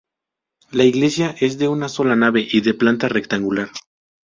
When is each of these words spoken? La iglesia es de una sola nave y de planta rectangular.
La 0.71 0.83
iglesia 0.83 1.35
es 1.39 1.59
de 1.59 1.67
una 1.67 1.87
sola 1.87 2.15
nave 2.15 2.47
y 2.51 2.61
de 2.61 2.73
planta 2.73 3.07
rectangular. 3.07 3.69